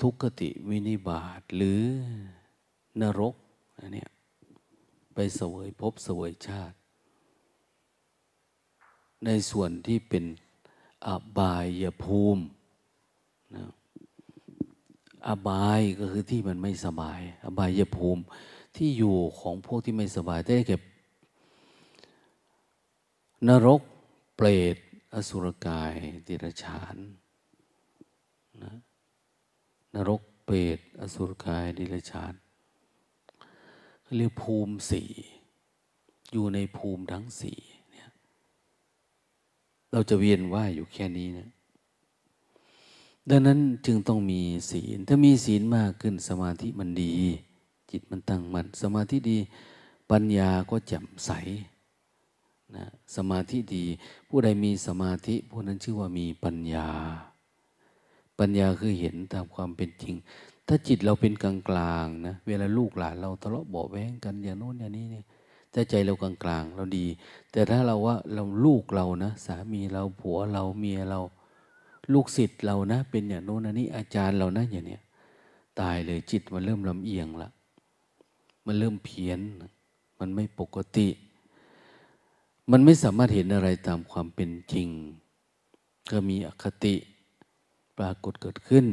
[0.00, 1.82] ทุกขติวินิบาตหรือ
[3.00, 3.34] นรก
[3.78, 4.04] อันนี้
[5.14, 6.76] ไปเสวยภพเสวยชาติ
[9.24, 10.24] ในส่วนที่เป็น
[11.06, 12.42] อบายภูมิ
[13.56, 13.66] นะ
[15.28, 18.22] อบายก็คือที่มันไม่สบาย อบายภูมิ
[18.76, 20.76] ที่อยู่ของพวกที่ไม่สบายได้แก่
[23.48, 23.80] นรก
[24.36, 24.76] เปรต
[25.14, 25.94] อสุรกาย
[26.26, 26.96] ติรฉาน
[28.62, 28.74] นะ
[29.94, 32.32] นรกเปรตอสุรกายดิรฉาน
[34.16, 35.08] เรียกภูมิสี่
[36.32, 37.58] อยู่ในภูมิทั้งสี่
[37.90, 38.08] เนี่ย
[39.92, 41.48] เราจะเวียนว่ายอยู่แค่นี้นะ
[43.30, 47.12] ดังนั้นจึงต้องมีศีล ถ้ามีศีลมากขึ้นสมาธิมันดี
[47.90, 49.38] จิตมันตั้งมัน่นสมาธิดี
[50.10, 51.30] ปัญญาก็แจ่มใส
[52.76, 53.84] นะสมาธิดี
[54.28, 56.88] ผู้ใดมีสมาธิผู้นั้นชื่อว่ามีปัญญา
[58.38, 60.14] ปัญญาคือเห็นตามความเป็นจริง
[60.72, 65.24] ถ้าจิตเราเป็นกลางกลางนะเวลาลูกหลานเราทะเลาะเบาแวงกันอย่างโน้นอย่างนี้เนี่ย
[65.72, 67.06] ถ้าใจเรากลางกลางเราดี
[67.52, 71.20] แต่ถ้าเราว่าเราลูกเรานะสามีเราผัวเราเมียเรา
[72.12, 75.02] ลูกศิษย์เรานะ เป็นอย่างโน้นอันนี้อาจารย์เรานะอย่างเนี้ย
[75.80, 77.50] ตายเลยจิตมันเริ่มลำเอียงละ
[78.66, 79.40] มันเริ่มเพี้ยน
[80.18, 81.08] มันไม่ปกติ
[82.70, 84.88] มันไม่สามารถเห็นอะไรตามความเป็นจริง
[86.10, 86.94] ก็มีอคติ
[87.98, 88.86] ปรากฏเกิดขึ้น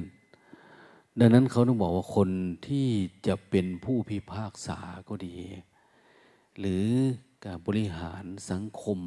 [1.21, 2.30] ดังนั้นเขาต้องบอกว่าคน
[2.67, 2.88] ที่
[3.27, 5.36] จะเป็นผู้พิพากษาก็ดี
[6.60, 6.86] หรือ
[7.45, 8.99] การบริหารสังคม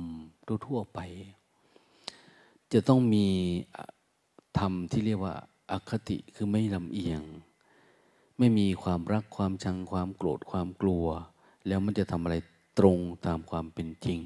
[0.67, 1.01] ทั่วไป
[2.73, 3.27] จะต้องมี
[4.59, 5.35] ธรรมที่เรียกว่า
[5.71, 7.23] อคติคือไม่ลำเอียง
[8.39, 11.07] ไม่มีความรักความชังความโกรธความกลัว
[11.67, 12.37] แล้วมันจะทำอะไร
[12.79, 14.21] ตรงตามความเป็นจริง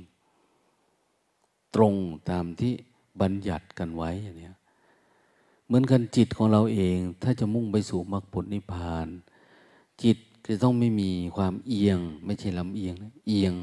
[1.74, 1.94] ตรง
[2.30, 2.72] ตามที่
[3.20, 4.52] บัญญัติกันไว้อย่างนี้
[5.66, 9.08] เหมือนกันจิตของเราเอง ถ้าจะมุ่งไปสู่มรรคผลนิพพาน
[10.02, 13.54] จิตจะต้องไม่มีความเอียง ไม่ใช่ลำเอียงนะเอียง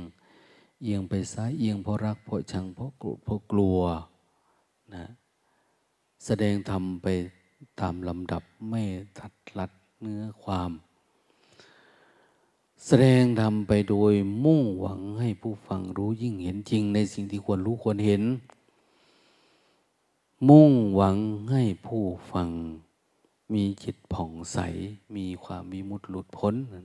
[0.82, 3.80] เอียงไปซ้ายเอียงเพราะรักเพราะชังเพราะโกรธเพราะกลัว
[4.94, 5.06] นะ
[6.26, 7.08] แสดงธรรมไป
[7.80, 8.82] ตามลำดับไม่
[9.18, 10.72] ทัดลัดเนื้อความ
[12.86, 18.24] แสดงธรรมไปโดยมุ่งหวังให้ผู้ฟังรู้ยิ่งเห็นจริงในสิ่งที่ควรรู้ควรเห็น
[20.50, 21.18] มุ่งหวัง
[21.52, 22.50] ให้ผู้ฟัง
[23.54, 24.58] มีจิตผ่องใส
[25.16, 26.82] มีความมีมุดหลุดพ้นนะ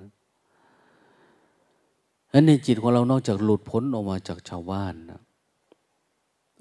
[2.32, 5.20] นั้นในจิตของเรานอกจากหลุดพ้นออกมาจากชาวบ้านนะ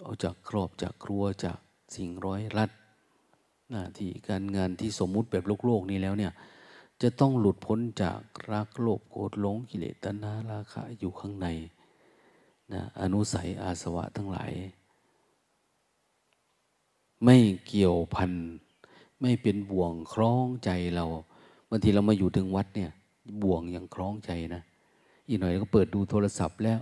[0.04, 1.60] ออกจากครอบจากครัวจาก
[1.96, 2.72] สิ่งร้อยรัด
[3.70, 6.32] หน้าที่การงานที่สมมุติแบบโลกโลกนี้แล้วเนี่ย
[7.02, 8.20] จะต้องหลุดพ้นจาก
[8.52, 11.48] รักโลภโกรธหลงกิเลสตัณหาราคะอยู่ข้างใน
[12.74, 14.52] นะอนุสัยอาสวะทั้งหลาย
[17.24, 18.32] ไม่เกี่ยวพัน
[19.22, 21.06] ไม่เป็นบ่วงคล้องใจเรา
[21.70, 22.92] บางทีเรามาอยู่ถึงวัดเนี่ย
[23.42, 24.62] บ่วงยังคล้องใจนะ
[25.28, 26.80] อีกหน่อยก็เปิดดูโทรศัพท์แล้ว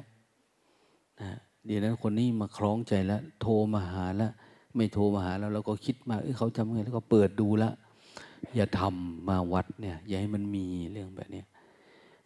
[1.21, 1.29] นะ
[1.65, 4.31] เดี๋ยวนั้นคนนี้มาคล้องใจแล้ว โทรมาหาแล้ว
[4.75, 7.71] ไม่โทรมาหาเราเราก็คิดมาเออเขาจำไงแล้วก็เปิดดูละ
[8.55, 11.43] อย่าทำมาวัดเนี่ยอย่าให้มันมีเรื่องแบบนี้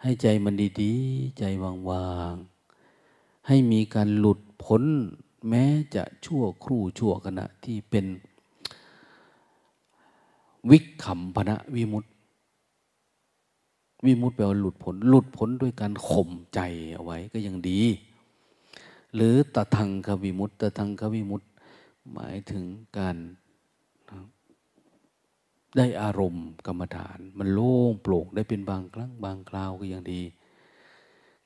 [0.01, 4.83] ให้ใจมันดีๆ ใจวางๆ ให้มีการหลุดพ้น
[5.50, 5.63] แม้
[5.95, 8.06] จะชั่วครู่ชั่วขณะที่เป็น
[10.69, 12.10] วิขำพนะวิมุตติ
[14.06, 16.60] วิมุตติแปลว่าหลุดพ้นหลุดพ้นด้วยการข่มใจ
[16.93, 17.82] เอาไว้ก็ยังดี
[19.13, 21.45] หรือตะทังควิมุตตะทังควิมุตต
[22.13, 22.63] หมายถึง
[22.97, 23.17] การ
[25.78, 30.21] ได้อารมณ์กรรมฐาน มันโล่งโปร่งได้เป็นบางครั้งบางคราวก็ยังดี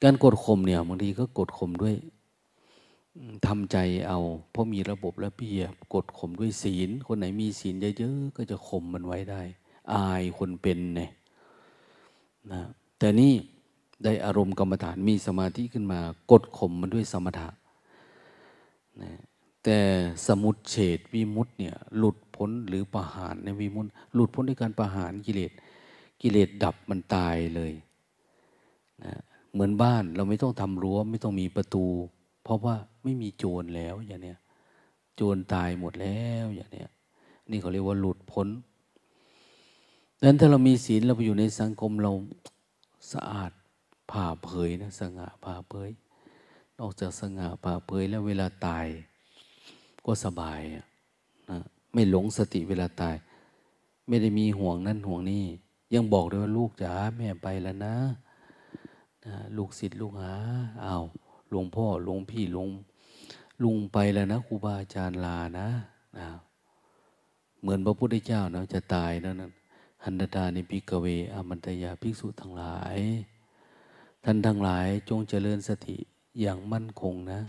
[0.04, 1.96] การกดข่มเนี่ยบางทีก็กดข่มด้วย
[3.48, 4.20] ทำใจเอา
[4.52, 9.42] เพราะมีระบบระเบียบกดข่มด้วยศีล คนไหนมีศีลเยอะๆก็จะข่มมันไว้ได้
[9.94, 11.12] อายคนเป็นเนี่ย
[12.52, 12.62] นะ
[12.98, 13.34] แต่นี่
[14.04, 16.00] ได้อารมณ์กรรมฐานมีสมาธิขึ้นมา
[16.32, 17.50] กดข่มมันด้วยสมถะ
[19.02, 19.12] นะ
[19.64, 19.78] แต่
[20.28, 25.52] สมุดเฉดวิมุตเนี่ยหลุดพ้นหรือประหารในวิมุตหลุดพ้นด้วยการประหารกิเลส
[26.22, 27.74] กิเลสดับมันตายเลย
[29.04, 29.14] นะ
[29.52, 31.86] เหมือนบ้านเราไม่ต้องทำรั้วไม่ต้องมีประตู
[32.44, 34.40] เพราะว่าไม่มีโจรแล้วอย่างเนี้ย
[35.16, 36.90] โจรตายหมดแล้วอย่างเนี้ย
[37.50, 38.48] นี่เขาเรียกว่าหลุดพ้น
[40.18, 42.12] ดังนั้นถ้าเรามีศีลเราไปอยู่ในสังคมเรา
[43.12, 43.52] สะอาด
[44.12, 45.90] ผ่าเผยนะสง่าผ่าเผย
[46.80, 48.88] นอกจากสง่าผ่าเผยแล้วเวลาตาย
[50.06, 50.86] ก็สบายนะ
[51.94, 53.16] ไม่หลงสติเวลาตาย
[54.08, 55.46] ไม่ได้มีห่วงนั่นห่วงนี่
[55.94, 57.96] ยังบอกเลยว่าลูกจ๋าแม่ไปแล้วนะ
[59.26, 60.34] นะ ลูกศิษย์ลูกหา
[60.86, 61.04] อา้าว
[61.52, 62.70] หลวงพ่อหลวงพี่หลวง
[63.64, 65.68] ลุงไปแล้วนะครูบาอาจารย์ลานะ
[66.18, 66.28] นะ
[67.62, 69.52] เหมือนพระพุทธเจ้านะจะตายแล้วนั้น
[70.04, 72.98] หันตาในพิกเวอามันตยาภิกษุทั้งหลาย
[74.24, 75.98] ท่านทั้งหลายจงเจริญสติ
[76.40, 77.42] อย่างมั่นคงนะ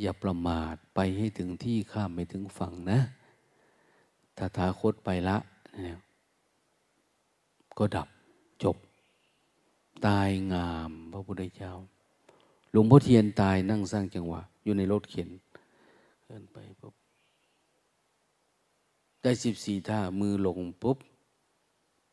[0.00, 3.00] อย่าประมาทไปให้ถึงที่ข้ามไปถึงฝั่งนะ
[4.36, 5.36] ถ้าทาคตไปละ
[5.82, 5.98] เนี่ย
[7.78, 8.08] ก็ดับ
[8.62, 8.76] จบ
[10.06, 11.72] ตายงามพระพุทธเจ้า
[12.74, 15.28] หลวงพ่อเทียนตายนั่งสร้างจังหวะ อยู่ในรถเข็น
[16.26, 16.94] เดินไปปุ๊บ
[19.22, 20.98] ได้สิบสี่ท่ามือลงปุ๊บ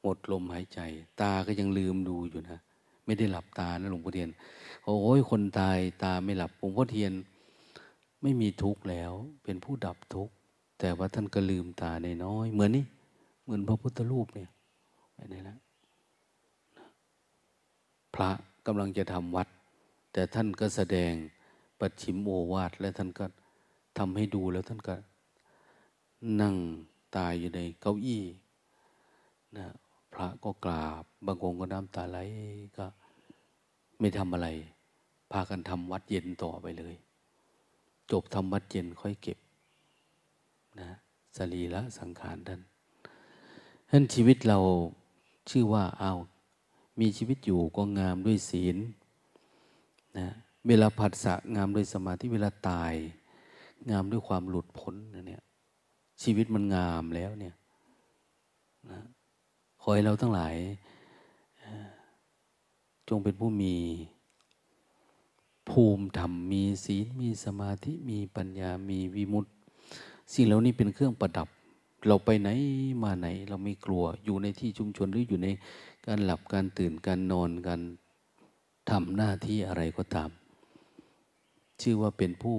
[0.02, 0.80] หมดลมหายใจ
[1.22, 2.60] ตาก็ยังลืมดูอยู่นะ
[3.06, 4.30] ไม่ได้หลับตานะหลวงพ่อเทียน
[4.84, 7.14] โอ้ยคนตายตาไม่หลับหลวงพ่อเทียน
[8.22, 9.12] ไม่มีทุกข์แล้ว
[9.44, 10.34] เป็นผู้ดับทุกข์
[10.80, 12.86] แต่ว่าท่านก็ลืมตาในน้อย เหมือนนี่
[13.44, 14.50] เหมือนพระพุทธรูปเนี่ย
[15.14, 15.60] ไปไหนแล้ว
[18.16, 18.30] พระ
[18.68, 19.48] กำลังจะทำวัด
[20.12, 21.14] แต่ท่านก็แสดง
[21.80, 23.26] ปัจฉิมโอวาทและท่านก็
[23.98, 24.96] ทำให้ดูแล้วท่านก็
[26.42, 26.56] นั่ง
[27.16, 28.24] ตายอยู่ในเก้าอี้
[29.58, 29.68] นะ
[30.14, 32.18] พระก็กราบบางองค์ก็น้ำตาไหล
[32.78, 32.86] ก็
[34.00, 34.48] ไม่ทำอะไร
[35.32, 36.96] พากันทำวัดเย็นต่อไปเลย
[38.12, 39.38] จบทำวัดเย็นค่อยเก็บ
[40.80, 40.90] นะ
[41.38, 42.62] สรีละสังขารท่าน
[43.90, 44.60] ท่านชีวิตเรา
[45.50, 46.14] ชื่อว่าเอา
[47.00, 48.78] มีชีวิตอยู่ก็งามด้วยศีล
[50.18, 50.28] นะ
[50.68, 52.94] เวลาผัสสะงามด้วยสมาธิเวลาตาย
[53.92, 55.44] งามด้วยความหลุดพ้นนะเนี่ย
[56.22, 57.56] ชีวิตมันงามแล้วเนี่ย
[58.90, 59.00] นะ
[59.82, 60.56] ขอให้เราทั้งหลาย
[63.10, 63.76] จงเป็นผู้มี
[65.70, 69.52] ภูมิธรรมมีศีลมีสมาธิมีปัญญามีวิมุตติ
[70.34, 71.48] สิ่งเหล่านี้เป็นเครื่องประดับ
[72.08, 72.50] เราไปไหน
[73.04, 75.48] มาไหน เราไม่กลัวอยู่ในที่ชุมชนหรืออยู่ใน
[76.06, 77.82] การหลับการตื่นการนอนการ
[78.92, 80.30] ทำหน้าที่อะไรก็ตาม
[81.82, 82.58] ชื่อว่าเป็นผู้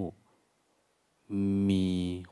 [1.71, 1.87] มี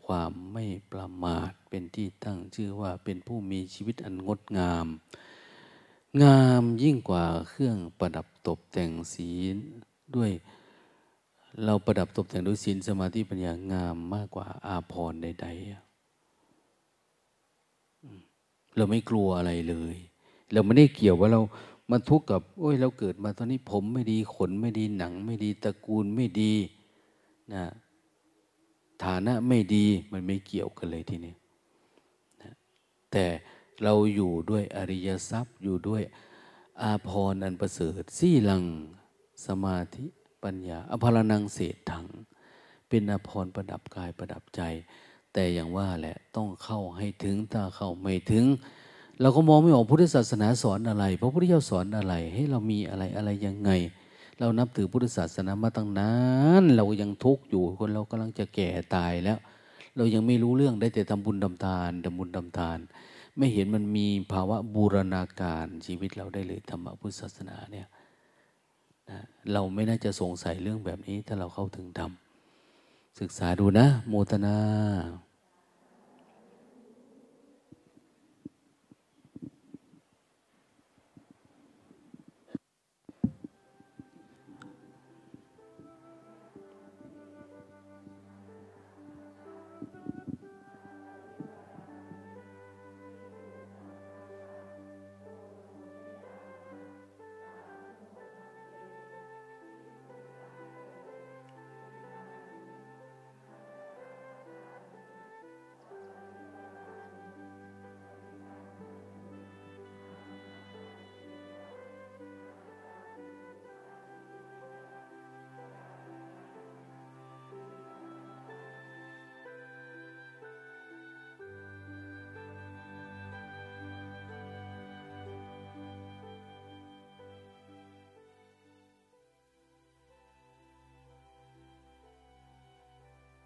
[0.04, 4.86] ความไม่ประมาท เป็นที่ตั้งชื่อว่าเป็นผู้มีชีวิตอันงดงาม
[6.22, 9.56] งามยิ่งกว่าเครื่องประดับตกแต่งศีล
[10.16, 10.30] ด้วย
[11.64, 19.96] เราประดับตกแต่งด้วยศีลสมาธิปัญญางามมากกว่าอาภรณ์ใดๆเราไม่กลัวอะไรเลย
[20.52, 21.40] เราไม่ได้เกี่ยวว่าเรา
[21.90, 26.52] มาทุกข์กับโอ้ยเราเกิดมาตอนนี้ผมไม่ดีขนไม่ดีหนัง ไม่ดีตระกูลไม่ดี
[27.54, 27.64] นะ
[29.04, 31.34] ฐานะไม่ดีมันไม่เกี่ยวกันเลยทีนี้
[32.42, 32.52] นะ
[33.10, 33.24] แต่
[33.82, 36.02] เราอยู่ด้วยอริยทรัพย์อยู่ด้วย
[36.82, 38.64] อาภรณ์อันประเสริฐสี่ลัง
[39.46, 40.06] สมาธิ
[40.44, 42.06] ปัญญาอภรนังเศษถัง
[42.88, 44.62] เป็นอาภรณ์ประดับกายประดับใจ
[45.32, 48.44] แต่อย่างว่าแหละต้องเข้าให้ถึงถ้าเข้าไม่ถึง
[49.20, 53.70] เราก็มองไม่ออกพุทธศาสนาสอนอะไร พระพุทธเจ้าสอนอะไร ให้เรามีอะไรอะไรยังไง
[54.38, 56.12] เรานับถือพุทธศาสนามาตั้งนา
[56.62, 59.38] นเรายังทุกข์อยู่คนเรากำลังจะแก่ตายแล้ว
[59.96, 62.78] เรายังไม่รู้เรื่องได้แต่ทำบุญทำทานทำบุญทำทาน
[63.36, 67.86] ไม่เห็นมันมีภาวะบูรณาการชีวิตเราได้เลยธรรมพุทธศาสนาเนี่ย
[69.10, 69.18] นะ
[69.52, 72.10] เราไม่น่าจะสงสัยเรื่องแบบนี้ถ้าเราเข้าถึงธรรม
[73.20, 74.56] ศึกษาดูนะ โมตนา